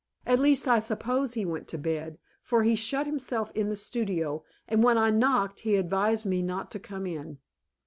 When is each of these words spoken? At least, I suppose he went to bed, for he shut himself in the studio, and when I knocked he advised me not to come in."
At 0.25 0.39
least, 0.39 0.67
I 0.67 0.79
suppose 0.79 1.35
he 1.35 1.45
went 1.45 1.67
to 1.67 1.77
bed, 1.77 2.17
for 2.41 2.63
he 2.63 2.75
shut 2.75 3.05
himself 3.05 3.51
in 3.53 3.69
the 3.69 3.75
studio, 3.75 4.43
and 4.67 4.81
when 4.83 4.97
I 4.97 5.11
knocked 5.11 5.59
he 5.59 5.75
advised 5.75 6.25
me 6.25 6.41
not 6.41 6.71
to 6.71 6.79
come 6.79 7.05
in." 7.05 7.37